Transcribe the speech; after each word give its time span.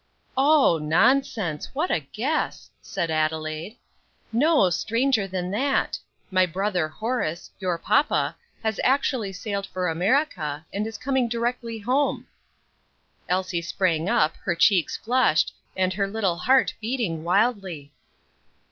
"O! 0.35 0.79
nonsense; 0.79 1.75
what 1.75 1.91
a 1.91 1.99
guess!" 1.99 2.71
said 2.81 3.11
Adelaide. 3.11 3.77
"No, 4.31 4.71
stranger 4.71 5.27
than 5.27 5.51
that. 5.51 5.99
My 6.31 6.47
brother 6.47 6.87
Horace 6.87 7.51
your 7.59 7.77
papa 7.77 8.35
has 8.63 8.79
actually 8.83 9.31
sailed 9.31 9.67
for 9.67 9.87
America, 9.87 10.65
and 10.73 10.87
is 10.87 10.97
coming 10.97 11.29
directly 11.29 11.77
home." 11.77 12.25
Elsie 13.29 13.61
sprang 13.61 14.09
up, 14.09 14.35
her 14.37 14.55
cheeks 14.55 14.97
flushed, 14.97 15.53
and 15.77 15.93
her 15.93 16.07
little 16.07 16.37
heart 16.37 16.73
beating 16.81 17.23
wildly. 17.23 17.93